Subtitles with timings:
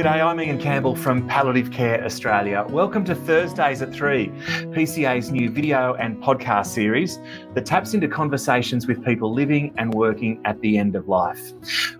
[0.00, 2.64] G'day, I'm Ian Campbell from Palliative Care Australia.
[2.70, 7.18] Welcome to Thursdays at 3, PCA's new video and podcast series
[7.54, 11.52] that taps into conversations with people living and working at the end of life.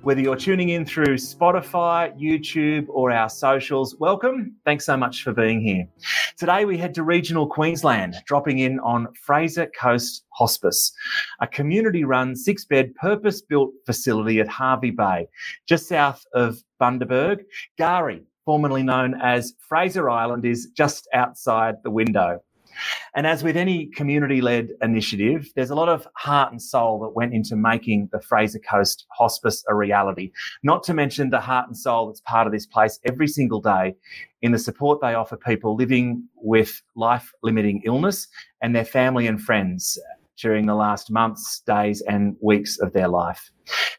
[0.03, 4.55] Whether you're tuning in through Spotify, YouTube, or our socials, welcome.
[4.65, 5.87] Thanks so much for being here.
[6.39, 10.93] Today we head to regional Queensland, dropping in on Fraser Coast Hospice,
[11.41, 15.29] a community run six bed purpose built facility at Hervey Bay,
[15.67, 17.45] just south of Bundaberg.
[17.79, 22.41] K'gari, formerly known as Fraser Island, is just outside the window.
[23.15, 27.15] And as with any community led initiative, there's a lot of heart and soul that
[27.15, 30.33] went into making the Fraser Coast Hospice a reality.
[30.65, 33.95] Not to mention the heart and soul that's part of this place every single day
[34.43, 38.27] in the support they offer people living with life limiting illness
[38.63, 39.97] and their family and friends
[40.41, 43.51] during the last months, days, and weeks of their life.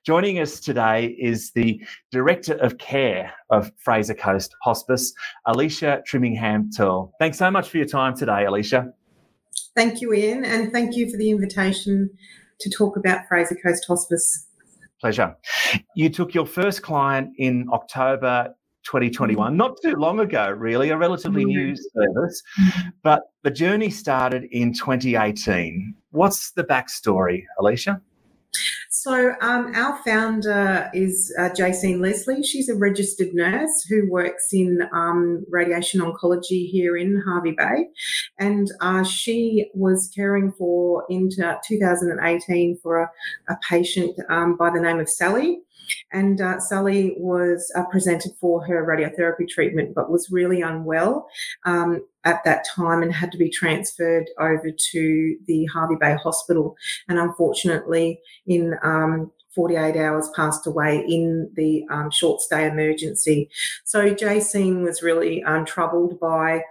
[0.05, 1.81] Joining us today is the
[2.11, 5.13] Director of Care of Fraser Coast Hospice,
[5.45, 7.13] Alicia Trimingham Turl.
[7.19, 8.91] Thanks so much for your time today, Alicia.
[9.75, 12.09] Thank you, Ian, and thank you for the invitation
[12.59, 14.47] to talk about Fraser Coast Hospice.
[14.99, 15.35] Pleasure.
[15.95, 18.53] You took your first client in October
[18.83, 21.49] 2021, not too long ago, really, a relatively mm-hmm.
[21.49, 22.43] new service.
[23.03, 25.95] But the journey started in 2018.
[26.11, 28.01] What's the backstory, Alicia?
[28.89, 32.43] So, um, our founder is uh, Jacene Leslie.
[32.43, 37.87] She's a registered nurse who works in um, radiation oncology here in Hervey Bay.
[38.37, 41.29] And uh, she was caring for, in
[41.65, 43.11] 2018, for a,
[43.49, 45.61] a patient um, by the name of Sally.
[46.11, 51.27] And uh, Sally was uh, presented for her radiotherapy treatment, but was really unwell
[51.65, 56.75] um, at that time and had to be transferred over to the Hervey Bay Hospital.
[57.07, 63.49] And unfortunately, in um, 48 hours passed away in the um, short stay emergency.
[63.83, 66.63] So Jacene was really um, troubled by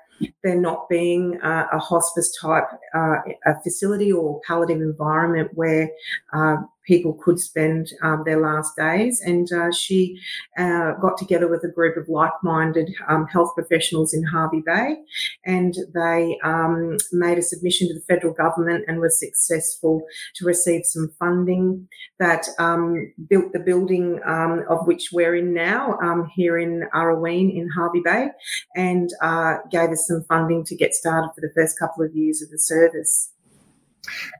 [0.42, 5.90] there not being uh, a hospice type uh, a facility or palliative environment where
[6.32, 9.20] uh, people could spend um, their last days.
[9.20, 10.18] And uh, she
[10.58, 14.96] uh, got together with a group of like minded um, health professionals in Hervey Bay.
[15.44, 20.02] And they um, made a submission to the federal government and was successful
[20.36, 21.88] to receive some funding
[22.18, 27.54] that um, built the building um, of which we're in now um, here in Urraween
[27.54, 28.28] in Hervey Bay.
[28.74, 32.42] And uh, gave us some funding to get started for the first couple of years
[32.42, 33.32] of the service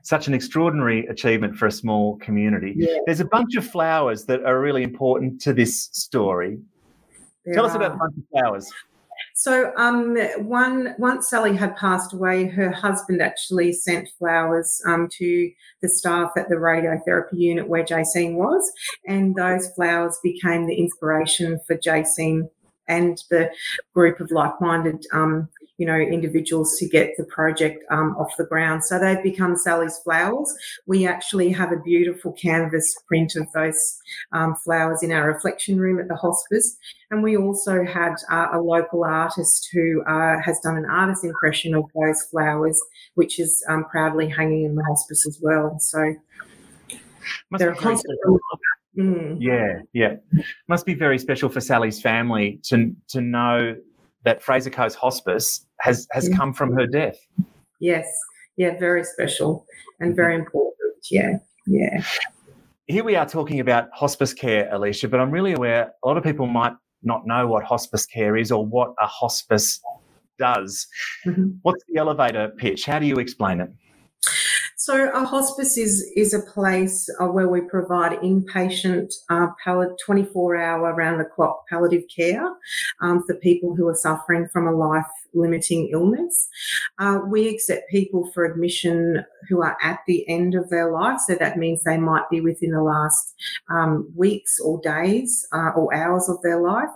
[0.03, 2.73] such an extraordinary achievement for a small community.
[2.75, 2.97] Yeah.
[3.05, 6.59] There's a bunch of flowers that are really important to this story.
[7.45, 7.69] There Tell are.
[7.69, 8.71] us about the bunch of flowers.
[9.35, 15.51] So, um, one once Sally had passed away, her husband actually sent flowers um, to
[15.81, 18.71] the staff at the radiotherapy unit where Jacene was,
[19.07, 22.49] and those flowers became the inspiration for Jacene
[22.87, 23.51] and the
[23.93, 28.83] group of like-minded um, you know, individuals to get the project um, off the ground.
[28.83, 30.53] So they've become Sally's Flowers.
[30.85, 33.97] We actually have a beautiful canvas print of those
[34.31, 36.77] um, flowers in our reflection room at the hospice.
[37.09, 41.73] And we also had uh, a local artist who uh, has done an artist impression
[41.73, 42.79] of those flowers,
[43.15, 45.77] which is um, proudly hanging in the hospice as well.
[45.79, 46.13] So
[47.49, 48.17] Must they're a constant.
[48.97, 49.37] Mm.
[49.39, 50.15] Yeah, yeah.
[50.67, 53.75] Must be very special for Sally's family to to know
[54.23, 56.35] that Fraser Coast Hospice has has yeah.
[56.37, 57.17] come from her death.
[57.79, 58.07] Yes,
[58.57, 59.65] yeah, very special
[59.99, 60.75] and very important.
[61.09, 61.37] Yeah,
[61.67, 62.03] yeah.
[62.87, 66.23] Here we are talking about hospice care, Alicia, but I'm really aware a lot of
[66.23, 66.73] people might
[67.03, 69.79] not know what hospice care is or what a hospice
[70.37, 70.87] does.
[71.25, 71.51] Mm-hmm.
[71.61, 72.85] What's the elevator pitch?
[72.85, 73.69] How do you explain it?
[74.83, 80.95] So a hospice is is a place uh, where we provide inpatient, uh, 24 hour
[80.95, 82.49] round the clock palliative care
[82.99, 86.49] um, for people who are suffering from a life limiting illness.
[86.99, 91.19] Uh, we accept people for admission who are at the end of their life.
[91.27, 93.33] So that means they might be within the last
[93.69, 96.89] um, weeks or days uh, or hours of their life.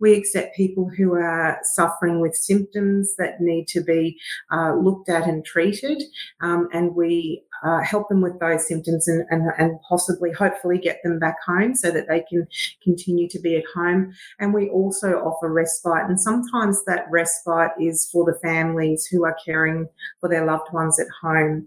[0.00, 4.18] We accept people who are suffering with symptoms that need to be
[4.50, 6.02] uh, looked at and treated.
[6.40, 11.00] Um, and we uh, help them with those symptoms and, and, and possibly, hopefully, get
[11.02, 12.46] them back home so that they can
[12.82, 14.12] continue to be at home.
[14.38, 16.08] And we also offer respite.
[16.08, 19.88] And sometimes that respite is for the families who are caring
[20.20, 21.66] for their loved ones at home.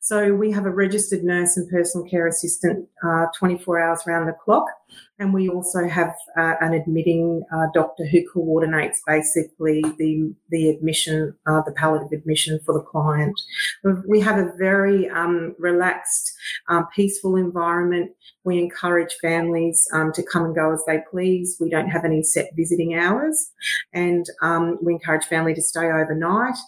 [0.00, 4.32] So we have a registered nurse and personal care assistant uh, 24 hours around the
[4.32, 4.66] clock
[5.18, 11.34] And we also have uh, an admitting uh, doctor who coordinates basically the the admission,
[11.46, 13.40] uh, the palliative admission for the client.
[14.06, 16.32] We have a very um, relaxed,
[16.68, 18.12] um, peaceful environment.
[18.44, 21.56] We encourage families um, to come and go as they please.
[21.60, 23.50] We don't have any set visiting hours,
[23.92, 26.58] and um, we encourage family to stay overnight.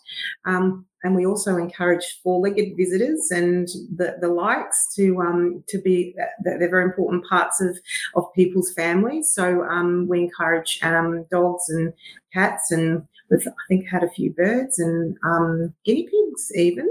[1.05, 6.71] And we also encourage four-legged visitors and the, the likes to um, to be they're
[6.71, 7.79] very important parts of
[8.17, 9.31] of people's families.
[9.33, 11.93] So um, we encourage um, dogs and
[12.33, 16.89] cats, and we've I think had a few birds and um, guinea pigs even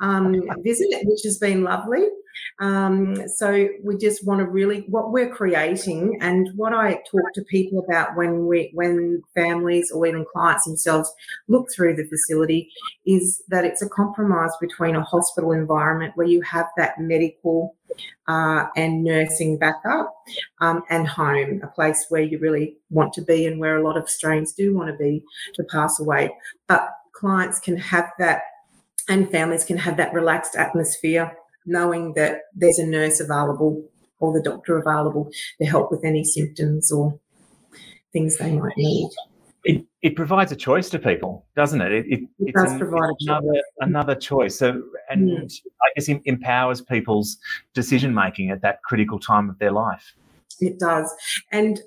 [0.00, 2.06] um, visit, which has been lovely.
[2.60, 7.42] Um, so we just want to really what we're creating and what I talk to
[7.44, 11.12] people about when we when families or even clients themselves
[11.48, 12.70] look through the facility
[13.06, 17.76] is that it's a compromise between a hospital environment where you have that medical
[18.28, 20.14] uh, and nursing backup
[20.60, 23.96] um, and home, a place where you really want to be and where a lot
[23.96, 25.22] of Australians do want to be
[25.54, 26.30] to pass away.
[26.66, 28.42] But clients can have that
[29.08, 33.84] and families can have that relaxed atmosphere knowing that there's a nurse available
[34.18, 37.18] or the doctor available to help with any symptoms or
[38.12, 39.08] things they might need.
[39.64, 41.92] It, it provides a choice to people, doesn't it?
[41.92, 43.62] It, it, it does provide another choice.
[43.80, 44.58] another choice.
[44.58, 45.60] So, and mm.
[45.82, 47.36] I guess it empowers people's
[47.74, 50.14] decision making at that critical time of their life.
[50.60, 51.10] It does,
[51.52, 51.80] and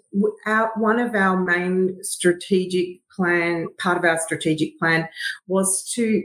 [0.47, 5.07] our, one of our main strategic plan, part of our strategic plan,
[5.47, 6.23] was to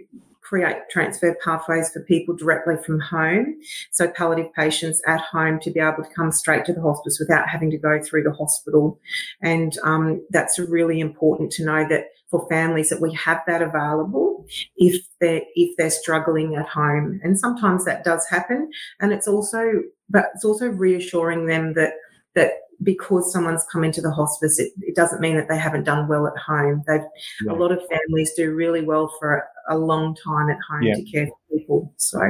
[0.48, 3.54] create transfer pathways for people directly from home.
[3.90, 7.48] So palliative patients at home to be able to come straight to the hospice without
[7.48, 8.98] having to go through the hospital.
[9.42, 14.46] And um, that's really important to know that for families that we have that available
[14.76, 17.20] if they're if they're struggling at home.
[17.22, 18.70] And sometimes that does happen.
[19.00, 21.92] And it's also but it's also reassuring them that
[22.34, 22.52] that
[22.82, 26.26] because someone's come into the hospice, it, it, doesn't mean that they haven't done well
[26.26, 26.82] at home.
[26.86, 27.00] They've
[27.44, 27.52] yeah.
[27.52, 30.94] a lot of families do really well for a, a long time at home yeah.
[30.94, 31.92] to care for people.
[31.96, 32.20] So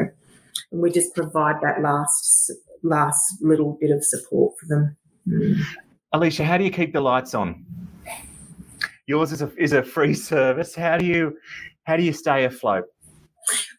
[0.73, 2.53] and we just provide that last
[2.83, 4.97] last little bit of support for them.
[5.27, 5.61] Mm.
[6.13, 7.65] Alicia, how do you keep the lights on?
[9.07, 10.75] Yours is a is a free service.
[10.75, 11.37] How do you
[11.85, 12.85] how do you stay afloat?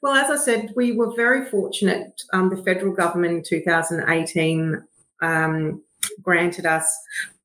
[0.02, 2.22] Well, as I said, we were very fortunate.
[2.34, 4.82] Um, the federal government in 2018
[5.22, 5.84] um,
[6.22, 6.98] granted us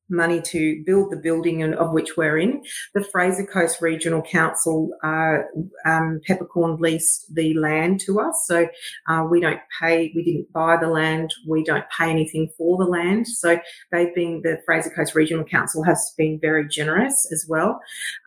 [0.09, 2.63] money to build the building of which we're in.
[2.93, 5.37] The Fraser Coast Regional Council, uh,
[5.85, 8.45] um, Peppercorn leased the land to us.
[8.47, 8.67] So
[9.07, 12.89] uh, we don't pay, we didn't buy the land, we don't pay anything for the
[12.89, 13.27] land.
[13.27, 13.59] So
[13.91, 17.79] they've been, the Fraser Coast Regional Council has been very generous as well.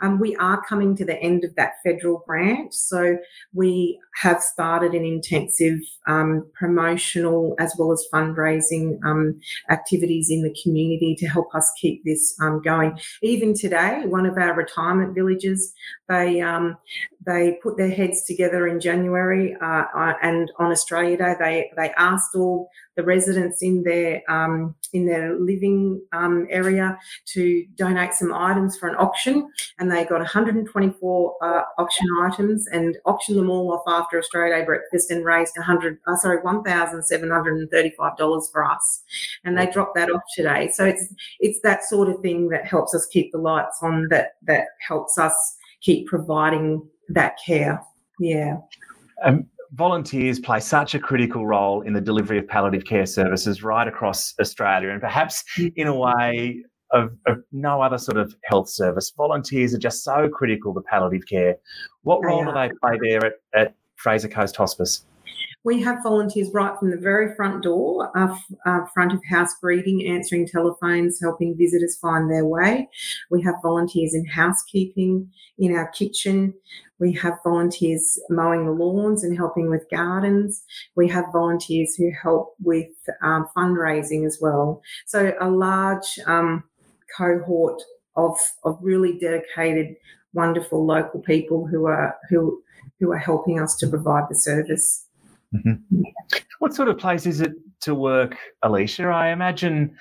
[0.02, 2.74] Um, we are coming to the end of that federal grant.
[2.74, 3.18] So
[3.54, 9.40] we have started an intensive um, promotional as well as fundraising um,
[9.70, 12.98] activities in the community to help us keep this um, going.
[13.22, 15.72] Even today, one of our retirement villages,
[16.08, 16.76] they um,
[17.26, 21.92] they put their heads together in January, uh, uh, and on Australia Day, they they
[21.96, 28.34] asked all the residents in their um, in their living um, area to donate some
[28.34, 29.48] items for an auction,
[29.78, 34.64] and they got 124 uh, auction items and auctioned them all off after Australia Day
[34.64, 39.04] breakfast and raised 100 uh, sorry 1,735 dollars for us,
[39.44, 40.68] and they dropped that off today.
[40.74, 44.08] So it's it's that sort of thing that helps us keep the lights on.
[44.08, 47.80] That that helps us keep providing that care.
[48.18, 48.56] Yeah.
[49.24, 53.86] Um, volunteers play such a critical role in the delivery of palliative care services right
[53.86, 55.44] across Australia, and perhaps
[55.76, 59.12] in a way of, of, no other sort of health service.
[59.16, 61.56] Volunteers are just so critical to palliative care.
[62.02, 65.04] What role do they play there at, at Fraser Coast Hospice?
[65.64, 68.34] We have volunteers right from the very front door, uh,
[68.64, 72.88] uh, front of house greeting, answering telephones, helping visitors find their way.
[73.30, 76.54] We have volunteers in housekeeping, in our kitchen.
[76.98, 80.64] We have volunteers mowing the lawns and helping with gardens.
[80.96, 82.88] We have volunteers who help with
[83.22, 84.82] um, fundraising as well.
[85.06, 86.64] So a large um,
[87.16, 87.80] cohort
[88.16, 89.94] of of really dedicated,
[90.32, 92.62] wonderful local people who are who
[92.98, 95.06] who are helping us to provide the service.
[95.54, 96.02] Mm-hmm.
[96.58, 99.04] What sort of place is it to work, Alicia?
[99.04, 99.96] I imagine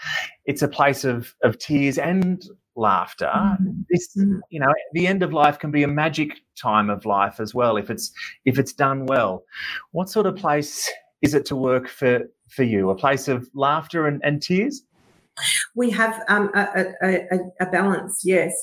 [0.46, 2.44] it's a place of, of tears and
[2.78, 3.32] laughter.
[3.34, 3.82] Mm-hmm.
[3.90, 4.40] This, mm-hmm.
[4.50, 7.78] you know, the end of life can be a magic time of life as well
[7.78, 8.12] if it's
[8.46, 9.44] if it's done well.
[9.92, 10.90] What sort of place
[11.22, 12.90] is it to work for for you?
[12.90, 14.84] A place of laughter and, and tears?
[15.76, 18.56] We have um, a, a, a, a, balance, yes.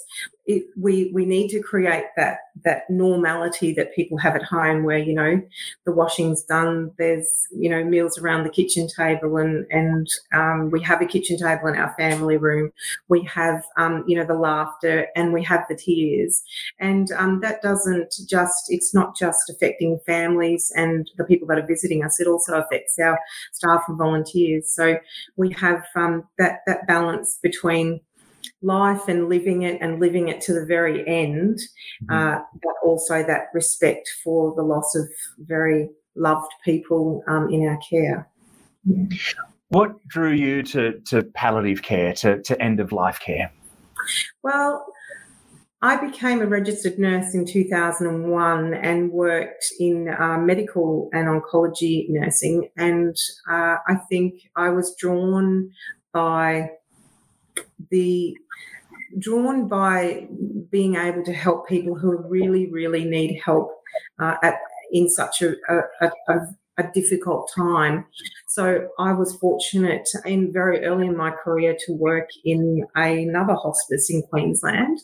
[0.46, 4.98] it, we we need to create that that normality that people have at home, where
[4.98, 5.40] you know
[5.84, 10.82] the washing's done, there's you know meals around the kitchen table, and and um, we
[10.82, 12.70] have a kitchen table in our family room.
[13.08, 16.42] We have um, you know the laughter, and we have the tears,
[16.78, 21.66] and um, that doesn't just it's not just affecting families and the people that are
[21.66, 22.20] visiting us.
[22.20, 23.18] It also affects our
[23.52, 24.72] staff and volunteers.
[24.74, 24.98] So
[25.36, 28.00] we have um, that that balance between
[28.64, 31.58] life and living it and living it to the very end,
[32.04, 32.14] mm-hmm.
[32.14, 37.78] uh, but also that respect for the loss of very loved people um, in our
[37.88, 38.28] care.
[38.84, 39.06] Yeah.
[39.68, 43.52] What drew you to, to palliative care, to, to end of life care?
[44.42, 44.86] Well,
[45.82, 52.70] I became a registered nurse in 2001 and worked in uh, medical and oncology nursing.
[52.76, 53.16] And
[53.50, 55.70] uh, I think I was drawn
[56.12, 56.70] by
[57.90, 58.36] the
[59.18, 60.28] drawn by
[60.70, 63.70] being able to help people who really, really need help
[64.18, 64.56] uh, at
[64.92, 66.38] in such a, a, a,
[66.78, 68.04] a, difficult time.
[68.46, 74.08] So I was fortunate in very early in my career to work in another hospice
[74.10, 75.00] in Queensland.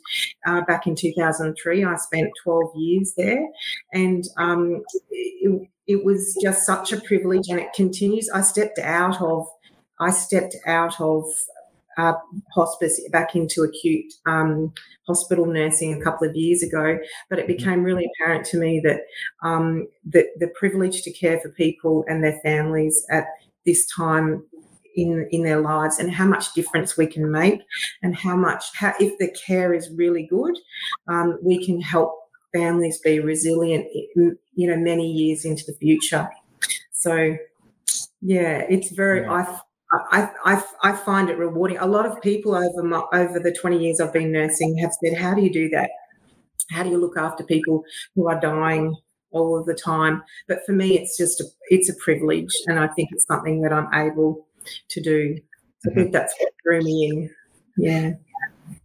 [0.46, 3.44] Uh, back in 2003, I spent 12 years there,
[3.92, 8.30] and um, it, it was just such a privilege, and it continues.
[8.30, 9.48] I stepped out of
[9.98, 11.24] I stepped out of
[12.00, 12.14] uh,
[12.54, 14.72] hospice back into acute um,
[15.06, 16.98] hospital nursing a couple of years ago.
[17.28, 17.56] But it mm-hmm.
[17.56, 19.00] became really apparent to me that
[19.42, 23.26] um, the, the privilege to care for people and their families at
[23.66, 24.44] this time
[24.96, 27.60] in in their lives and how much difference we can make
[28.02, 30.56] and how much how if the care is really good
[31.08, 32.12] um, we can help
[32.52, 36.28] families be resilient you know many years into the future
[36.90, 37.36] so
[38.20, 39.32] yeah it's very yeah.
[39.32, 39.60] i
[39.92, 41.78] I, I, I find it rewarding.
[41.78, 45.18] A lot of people over my, over the 20 years I've been nursing have said,
[45.18, 45.90] How do you do that?
[46.70, 47.82] How do you look after people
[48.14, 48.94] who are dying
[49.32, 50.22] all of the time?
[50.46, 53.72] But for me, it's just a, it's a privilege, and I think it's something that
[53.72, 54.46] I'm able
[54.90, 55.36] to do.
[55.80, 55.98] So mm-hmm.
[55.98, 57.30] I think that's what drew me in.
[57.76, 58.12] Yeah.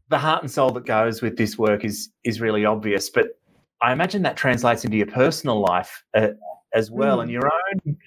[0.09, 3.39] The heart and soul that goes with this work is is really obvious, but
[3.81, 6.03] I imagine that translates into your personal life.
[6.15, 6.29] Uh,
[6.75, 7.23] as well, mm.
[7.23, 7.97] and your own,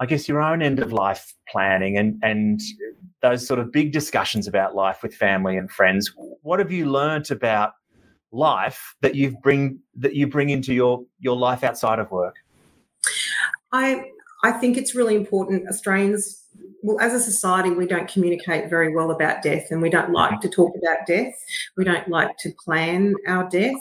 [0.00, 2.60] I guess, your own end of life planning and and
[3.22, 6.12] those sort of big discussions about life with family and friends.
[6.42, 7.72] What have you learnt about
[8.30, 12.34] life that you bring that you bring into your your life outside of work?
[13.72, 14.10] I
[14.44, 15.68] I think it's really important.
[15.68, 16.44] Australians
[16.82, 20.40] well, as a society, we don't communicate very well about death and we don't like
[20.40, 21.34] to talk about death.
[21.76, 23.74] We don't like to plan our death.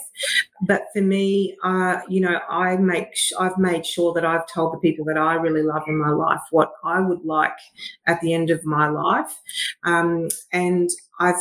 [0.62, 4.80] But for me, uh, you know, I make, I've made sure that I've told the
[4.80, 7.58] people that I really love in my life what I would like
[8.06, 9.40] at the end of my life.
[9.84, 11.36] Um, and I've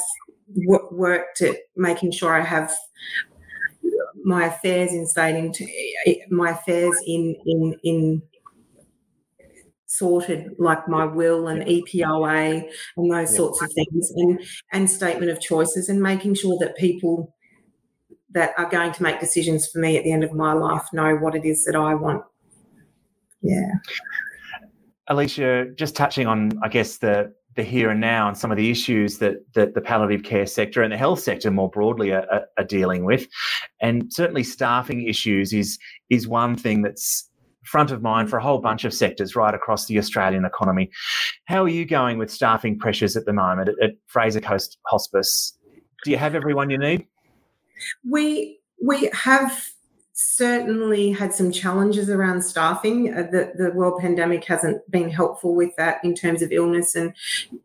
[0.55, 2.73] w- worked at making sure I have
[4.25, 5.67] my affairs in stating to,
[6.31, 8.23] my affairs in, in, in,
[9.89, 13.37] sorted like my will and EPOA and those yeah.
[13.37, 14.41] sorts of things and
[14.73, 17.35] and statement of choices and making sure that people
[18.31, 21.17] that are going to make decisions for me at the end of my life know
[21.17, 22.23] what it is that I want.
[23.43, 23.71] Yeah.
[25.09, 28.71] Alicia, just touching on, I guess, the the here and now and some of the
[28.71, 32.65] issues that, that the palliative care sector and the health sector more broadly are, are,
[32.65, 33.27] dealing with,
[33.81, 35.79] and certainly staffing issues is
[36.11, 37.29] is one thing that's
[37.65, 40.91] front of mind for a whole bunch of sectors right across the Australian economy.
[41.47, 45.57] How are you going with staffing pressures at the moment at, at Fraser Coast Hospice?
[46.05, 47.07] Do you have everyone you need?
[48.09, 49.53] We we have
[50.19, 53.13] certainly had some challenges around staffing.
[53.15, 57.13] Uh, the, the world pandemic hasn't been helpful with that in terms of illness and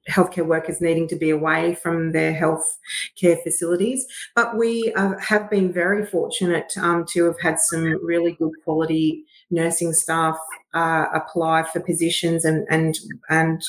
[0.09, 2.77] healthcare workers needing to be away from their health
[3.17, 4.05] care facilities.
[4.35, 9.23] But we uh, have been very fortunate um, to have had some really good quality
[9.49, 10.37] nursing staff
[10.73, 12.99] uh, apply for positions and and
[13.29, 13.63] and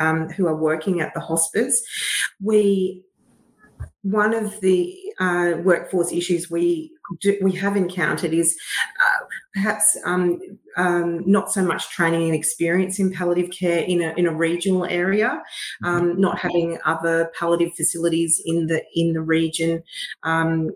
[0.00, 1.80] um, who are working at the hospice.
[2.42, 3.04] We
[4.02, 8.56] one of the uh, workforce issues we do, we have encountered is
[9.02, 10.38] uh, perhaps um,
[10.76, 14.84] um, not so much training and experience in palliative care in a, in a regional
[14.84, 15.42] area,
[15.84, 19.82] um, not having other palliative facilities in the in the region
[20.22, 20.70] um,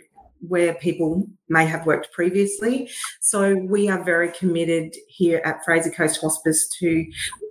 [0.49, 2.90] where people may have worked previously.
[3.20, 7.06] So we are very committed here at Fraser Coast Hospice to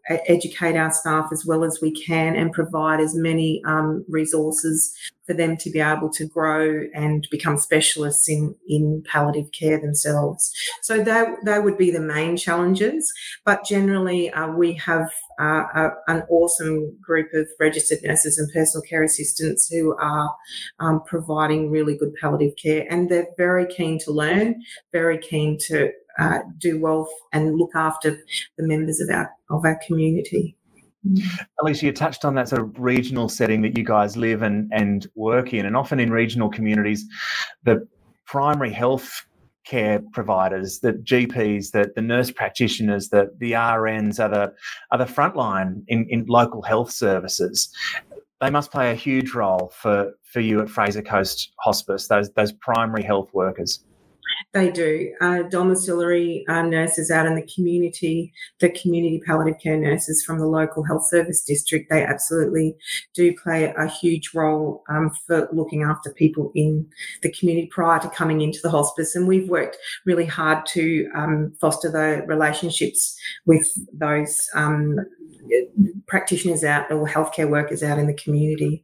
[0.09, 4.93] educate our staff as well as we can and provide as many um, resources
[5.25, 10.51] for them to be able to grow and become specialists in, in palliative care themselves.
[10.81, 13.11] So that, that would be the main challenges.
[13.45, 18.83] But generally, uh, we have uh, a, an awesome group of registered nurses and personal
[18.83, 20.35] care assistants who are
[20.79, 22.85] um, providing really good palliative care.
[22.89, 28.11] And they're very keen to learn, very keen to uh, do well and look after
[28.57, 30.55] the members of our of our community.
[31.59, 35.07] Alicia, you touched on that sort of regional setting that you guys live and, and
[35.15, 37.05] work in, and often in regional communities,
[37.63, 37.87] the
[38.25, 39.25] primary health
[39.65, 44.53] care providers, the GPs, the, the nurse practitioners, the, the RNs are the,
[44.91, 47.69] are the frontline in, in local health services.
[48.39, 52.51] They must play a huge role for, for you at Fraser Coast Hospice, those, those
[52.51, 53.83] primary health workers.
[54.53, 55.13] They do.
[55.21, 60.47] Uh, domiciliary uh, nurses out in the community, the community palliative care nurses from the
[60.47, 62.75] local health service district, they absolutely
[63.13, 66.85] do play a huge role um, for looking after people in
[67.21, 69.15] the community prior to coming into the hospice.
[69.15, 74.97] And we've worked really hard to um, foster the relationships with those um,
[76.07, 78.83] practitioners out or healthcare workers out in the community.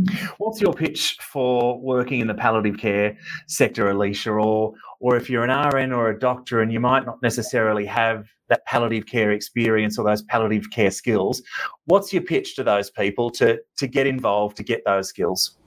[0.00, 0.26] Mm-hmm.
[0.38, 4.32] What's your pitch for working in the palliative care sector, Alicia?
[4.32, 8.26] Or, or if you're an RN or a doctor and you might not necessarily have
[8.48, 11.42] that palliative care experience or those palliative care skills,
[11.86, 15.58] what's your pitch to those people to, to get involved, to get those skills?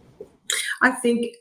[0.81, 1.35] I think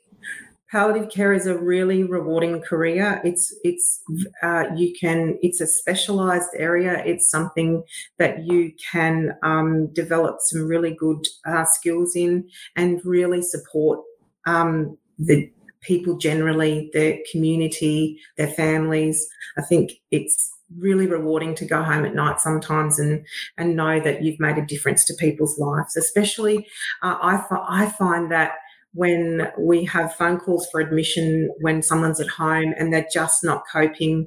[0.70, 3.20] palliative care is a really rewarding career.
[3.24, 4.02] It's it's
[4.42, 7.02] uh, you can it's a specialized area.
[7.04, 7.82] It's something
[8.18, 14.00] that you can um, develop some really good uh, skills in and really support
[14.46, 15.50] um, the
[15.82, 19.26] people generally, their community, their families.
[19.56, 23.24] I think it's really rewarding to go home at night sometimes and
[23.56, 25.96] and know that you've made a difference to people's lives.
[25.96, 26.66] Especially,
[27.02, 28.52] uh, I I find that
[28.96, 33.62] when we have phone calls for admission when someone's at home and they're just not
[33.70, 34.26] coping,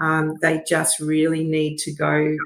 [0.00, 2.36] um, they just really need to go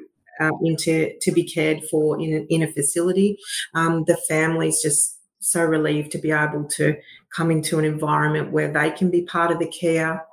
[0.41, 3.39] uh, into to be cared for in a, in a facility.
[3.75, 6.97] Um, the family's just so relieved to be able to
[7.35, 10.25] come into an environment where they can be part of the care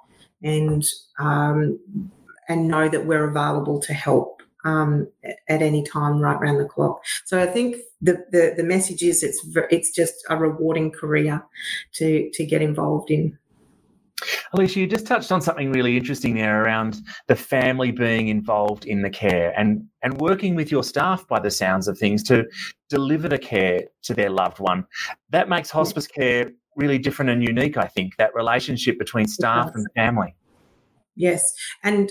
[0.43, 0.84] and
[1.19, 1.79] um,
[2.48, 5.08] and know that we're available to help um,
[5.48, 7.04] at any time, right around the clock.
[7.25, 11.44] So I think the, the, the message is it's it's just a rewarding career
[11.94, 13.38] to to get involved in.
[14.51, 19.01] Alicia, you just touched on something really interesting there around the family being involved in
[19.01, 22.46] the care and and working with your staff by the sounds of things to
[22.89, 24.86] deliver the care to their loved one.
[25.30, 29.86] That makes hospice care really different and unique, I think, that relationship between staff and
[29.95, 30.36] family.
[31.19, 31.53] Yes,
[31.84, 32.10] and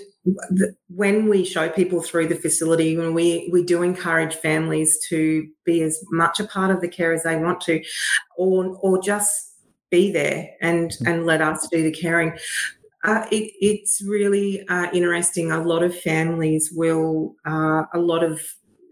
[0.51, 5.49] the, when we show people through the facility, when we we do encourage families to
[5.64, 7.83] be as much a part of the care as they want to,
[8.37, 9.55] or or just
[9.90, 11.11] be there and mm.
[11.11, 12.33] and let us do the caring.
[13.03, 15.53] Uh, it, it's really uh, interesting.
[15.53, 18.42] A lot of families will, uh, a lot of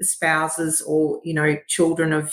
[0.01, 2.33] spouses or you know children of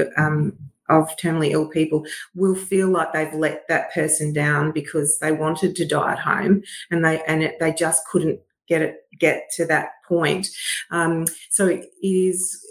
[0.00, 0.56] uh, um,
[0.88, 5.76] of terminally ill people will feel like they've let that person down because they wanted
[5.76, 9.64] to die at home and they and it, they just couldn't get it get to
[9.66, 10.48] that point.
[10.90, 12.64] Um, so it is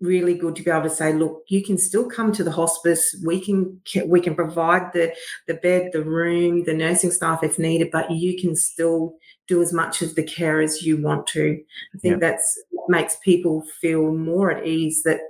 [0.00, 3.14] really good to be able to say, look, you can still come to the hospice.
[3.24, 5.14] We can we can provide the
[5.46, 9.14] the bed, the room, the nursing staff if needed, but you can still
[9.46, 11.60] do as much of the care as you want to.
[11.94, 12.28] I think yeah.
[12.28, 15.20] that's what makes people feel more at ease that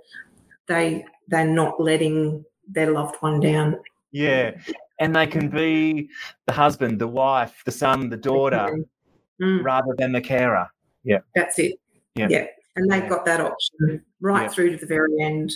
[0.67, 3.79] they they're not letting their loved one down.
[4.13, 4.53] Yeah.
[4.99, 6.11] And they can be
[6.47, 8.85] the husband, the wife, the son, the daughter,
[9.41, 9.65] mm.
[9.65, 10.69] rather than the carer.
[11.05, 11.21] Yeah.
[11.35, 11.81] That's it.
[12.15, 12.29] Yeah.
[12.29, 12.47] yeah.
[12.77, 13.09] And they've yeah.
[13.09, 14.49] got that option right yeah.
[14.49, 15.53] through to the very end.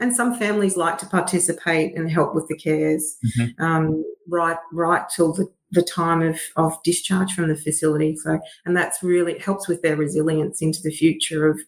[0.00, 3.62] And some families like to participate and help with the cares mm-hmm.
[3.62, 8.16] um, right right till the, the time of, of discharge from the facility.
[8.16, 11.60] So and that's really helps with their resilience into the future of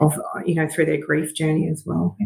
[0.00, 2.16] of you know through their grief journey as well.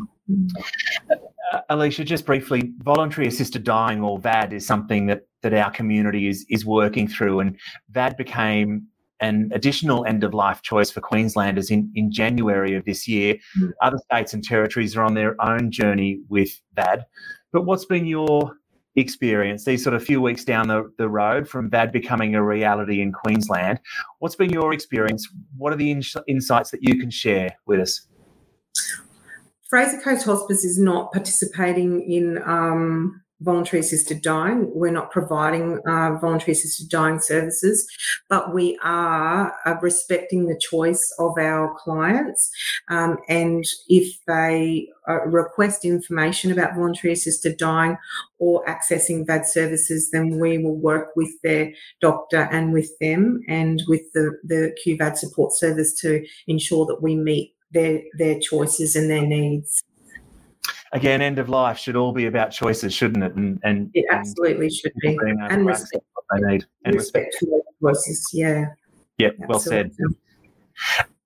[1.52, 6.28] Uh, Alicia, just briefly, voluntary assisted dying or VAD is something that, that our community
[6.28, 7.56] is, is working through, and
[7.90, 8.86] VAD became
[9.20, 13.36] an additional end of life choice for Queenslanders in, in January of this year.
[13.58, 13.72] Mm.
[13.82, 17.04] Other states and territories are on their own journey with VAD.
[17.52, 18.57] But what's been your
[18.98, 23.00] experience, these sort of few weeks down the, the road from VAD becoming a reality
[23.00, 23.80] in Queensland?
[24.18, 25.28] What's been your experience?
[25.56, 28.06] What are the in- insights that you can share with us?
[29.68, 34.70] Fraser Coast Hospice is not participating in um, voluntary assisted dying.
[34.74, 37.88] We're not providing uh, voluntary assisted dying services,
[38.29, 42.51] but we are uh, respecting the choice of our clients.
[42.88, 47.96] Um, and if they uh, request information about voluntary assisted dying
[48.38, 53.83] or accessing VAD services, then we will work with their doctor and with them and
[53.88, 59.11] with the, the QVAD support service to ensure that we meet their, their choices and
[59.11, 59.83] their needs
[60.92, 63.35] again, end of life should all be about choices, shouldn't it?
[63.35, 65.16] And, and it absolutely and should be.
[65.22, 66.64] And respect what they need.
[66.85, 68.27] And respect, respect for choices.
[68.33, 68.66] Yeah.
[69.18, 69.31] Yeah.
[69.48, 69.92] Well said.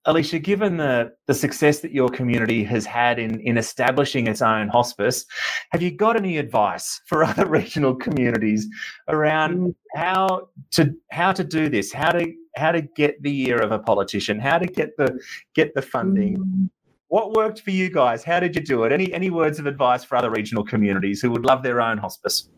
[0.05, 4.67] Alicia, given the, the success that your community has had in, in establishing its own
[4.69, 5.25] hospice,
[5.71, 8.67] have you got any advice for other regional communities
[9.09, 9.75] around mm.
[9.95, 13.79] how to how to do this, how to how to get the ear of a
[13.79, 15.21] politician, how to get the
[15.55, 16.71] get the funding, mm.
[17.13, 18.25] What worked for you guys?
[18.25, 18.91] How did you do it?
[18.91, 22.49] Any any words of advice for other regional communities who would love their own hospice?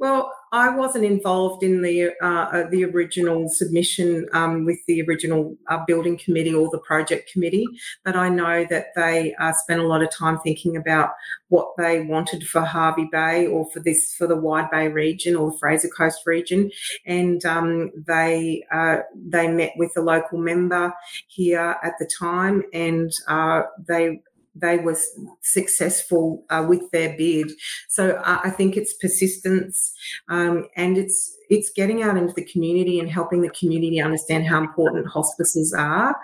[0.00, 5.56] Well, I wasn't involved in the uh, uh, the original submission um, with the original
[5.68, 7.66] uh, building committee or the project committee,
[8.04, 11.10] but I know that they uh, spent a lot of time thinking about
[11.48, 15.56] what they wanted for Hervey Bay or for this for the Wide Bay region or
[15.58, 16.70] Fraser Coast region,
[17.06, 20.92] and um, they uh, they met with the local member
[21.28, 24.20] here at the time, and uh, they
[24.54, 24.96] they were
[25.42, 27.52] successful uh, with their bid.
[27.88, 29.92] So uh, I think it's persistence
[30.28, 34.60] um, and it's it's getting out into the community and helping the community understand how
[34.60, 36.16] important hospices are,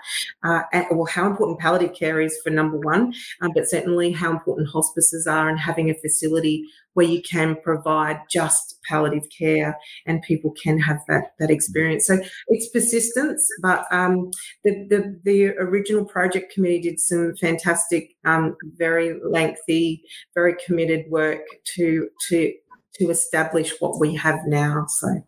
[0.45, 3.13] uh, or how important palliative care is for number one,
[3.43, 8.21] um, but certainly how important hospices are and having a facility where you can provide
[8.31, 12.07] just palliative care and people can have that that experience.
[12.07, 12.19] So
[12.49, 14.31] it's persistence, but um,
[14.65, 20.03] the, the, the original project committee did some fantastic, um, very lengthy,
[20.35, 21.43] very committed work
[21.75, 22.53] to to
[22.95, 24.87] to establish what we have now.
[24.89, 25.23] So.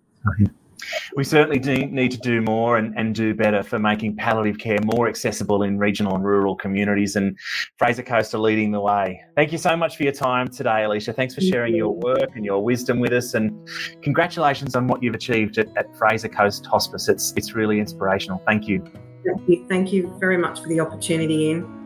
[1.16, 4.78] We certainly do need to do more and, and do better for making palliative care
[4.84, 7.16] more accessible in regional and rural communities.
[7.16, 7.38] And
[7.78, 9.20] Fraser Coast are leading the way.
[9.34, 11.12] Thank you so much for your time today, Alicia.
[11.12, 13.34] Thanks for sharing your work and your wisdom with us.
[13.34, 13.68] And
[14.02, 17.08] congratulations on what you've achieved at, at Fraser Coast Hospice.
[17.08, 18.42] It's, it's really inspirational.
[18.46, 18.84] Thank you.
[19.24, 19.66] Thank you.
[19.68, 21.77] Thank you very much for the opportunity, Ian.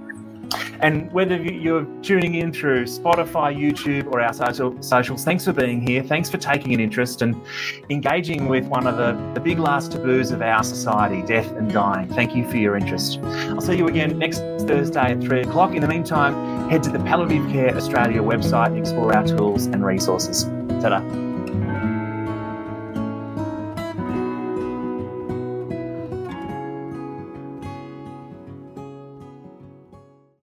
[0.82, 5.80] And whether you're tuning in through Spotify, YouTube, or our social, socials, thanks for being
[5.80, 6.02] here.
[6.02, 7.40] Thanks for taking an interest and
[7.88, 12.08] engaging with one of the, the big last taboos of our society death and dying.
[12.08, 13.20] Thank you for your interest.
[13.22, 15.72] I'll see you again next Thursday at 3 o'clock.
[15.72, 20.44] In the meantime, head to the Palliative Care Australia website explore our tools and resources.
[20.80, 21.31] Ta